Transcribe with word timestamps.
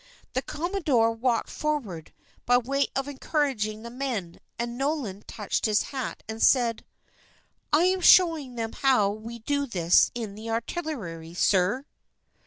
The 0.33 0.41
commodore 0.41 1.11
walked 1.11 1.51
forward 1.51 2.11
by 2.47 2.57
way 2.57 2.87
of 2.95 3.07
encouraging 3.07 3.83
the 3.83 3.91
men, 3.91 4.39
and 4.57 4.75
Nolan 4.75 5.21
touched 5.27 5.67
his 5.67 5.83
hat 5.93 6.23
and 6.27 6.41
said: 6.41 6.83
"I 7.71 7.83
am 7.83 8.01
showing 8.01 8.55
them 8.55 8.71
how 8.73 9.11
we 9.11 9.37
do 9.37 9.67
this 9.67 10.09
in 10.15 10.33
the 10.33 10.49
artillery, 10.49 11.35
sir." 11.35 11.85